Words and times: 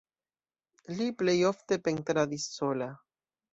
Li 1.01 1.09
plej 1.19 1.37
ofte 1.51 1.79
pentradis 1.89 2.51
sola. 2.59 2.91